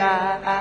[0.00, 0.60] ah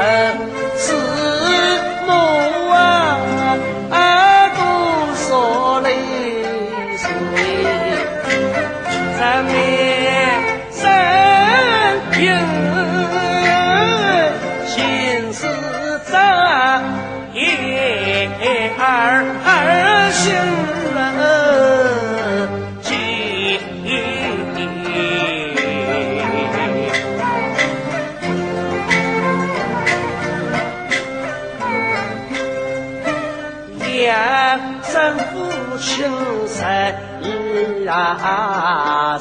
[0.00, 0.08] 恨
[0.78, 0.94] 师
[2.06, 2.10] 母
[2.70, 5.90] 啊不说咱
[6.96, 7.06] 心
[35.78, 36.04] 心
[36.60, 36.60] 疼。
[37.88, 39.18] 啊！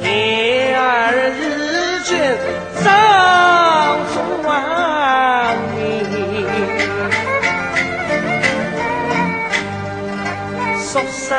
[0.00, 0.80] 天儿
[1.36, 2.12] 日渐
[2.84, 2.86] 早
[4.12, 4.46] 转
[5.74, 5.82] 明，
[10.78, 11.34] 说声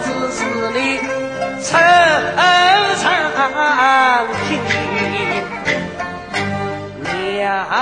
[0.00, 0.38] 子是
[0.72, 0.98] 你
[1.62, 1.68] 成
[3.00, 3.04] 长
[4.46, 4.48] 情，
[7.02, 7.76] 娘啊，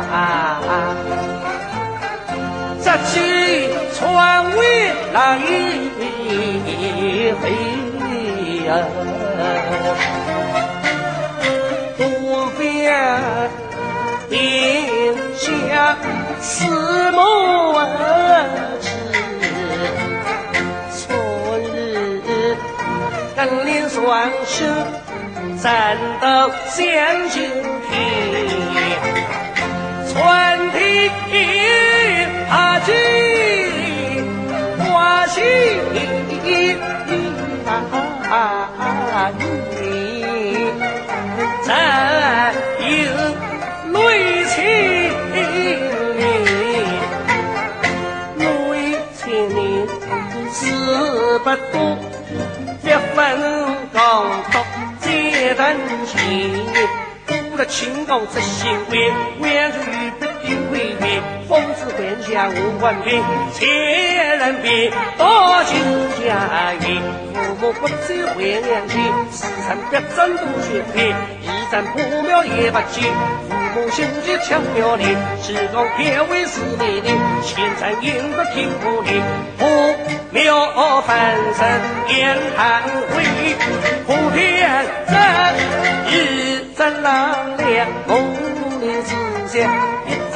[0.00, 0.60] 呀，
[2.82, 3.12] 这几
[3.94, 4.58] 窗外
[5.12, 5.40] 那一
[7.40, 7.42] 回
[8.66, 8.68] 呀，
[11.96, 12.00] 多
[12.58, 12.60] 边。
[14.28, 14.38] 定
[15.34, 15.96] 下
[16.40, 16.64] 四
[17.10, 17.18] 母
[17.74, 17.82] 儿
[18.80, 18.86] 子，
[20.94, 21.04] 春
[21.64, 22.24] 日
[23.34, 23.98] 更领双
[24.46, 24.54] 手
[25.60, 26.26] 战斗
[26.68, 26.78] 相
[27.30, 27.34] 救
[27.90, 27.90] 平，
[30.12, 30.18] 春
[30.72, 31.30] 天
[32.50, 32.88] 阿姐
[34.78, 35.38] 花心
[38.28, 38.34] 啊
[39.38, 39.42] 你
[41.62, 41.68] 再
[42.78, 42.90] 有。
[43.92, 43.96] 泪
[44.46, 44.54] 千
[45.32, 45.36] 年，
[48.38, 48.40] 泪
[49.16, 49.58] 千年，
[50.52, 50.58] 事
[51.44, 51.74] 不多，
[52.82, 53.18] 一分
[53.92, 53.96] 光
[54.50, 54.54] 夺
[55.00, 55.04] 再
[55.54, 55.58] 等
[56.06, 56.10] 钱。
[57.70, 63.22] 多了清高之心为，万如玉不丢回面，风姿幻想无关边，
[63.54, 63.68] 千
[64.38, 65.78] 人别，多情
[66.18, 67.00] 家园，
[67.32, 68.94] 父母不在回娘家，
[69.30, 73.04] 时辰别争多血片，一盏破庙也不见，
[73.48, 75.04] 父母心急抢庙里，
[75.40, 77.08] 时光变为是美丽，
[77.44, 79.22] 千山迎不听不离，
[79.58, 79.94] 破
[80.32, 83.22] 庙翻身言叹回，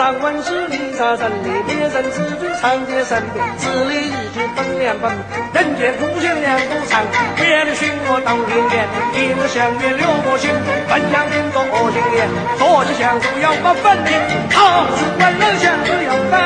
[0.05, 5.17] 一张万事里沙山里，别人自居长街山边，这里日久分两半，
[5.55, 7.01] 人间苦险两不长，
[7.35, 8.85] 别的寻我到天边，
[9.17, 10.53] 一日相约六个星，
[10.87, 12.29] 分享心中我心念，
[12.59, 14.12] 说起相处要把分明，
[14.53, 16.37] 好事万人相处要分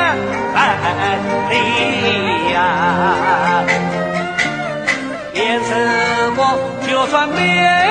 [1.50, 2.62] 离呀，
[5.34, 5.74] 别什
[6.36, 6.38] 么
[6.86, 7.87] 就算灭。